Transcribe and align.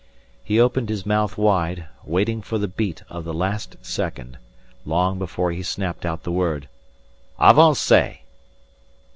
He 0.43 0.59
opened 0.59 0.89
his 0.89 1.05
mouth 1.05 1.37
wide, 1.37 1.85
waiting 2.03 2.41
for 2.41 2.57
the 2.57 2.67
beat 2.67 3.03
of 3.07 3.23
the 3.23 3.35
last 3.35 3.75
second, 3.83 4.39
long 4.83 5.19
before 5.19 5.51
he 5.51 5.61
snapped 5.61 6.07
out 6.07 6.23
the 6.23 6.31
word: 6.31 6.67
"_Avancez! 7.39 8.17